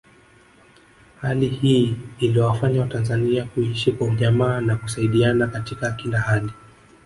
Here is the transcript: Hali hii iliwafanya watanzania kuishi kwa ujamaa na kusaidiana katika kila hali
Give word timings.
Hali 1.21 1.47
hii 1.49 1.95
iliwafanya 2.19 2.81
watanzania 2.81 3.45
kuishi 3.45 3.91
kwa 3.91 4.07
ujamaa 4.07 4.61
na 4.61 4.75
kusaidiana 4.75 5.47
katika 5.47 5.91
kila 5.91 6.19
hali 6.19 6.51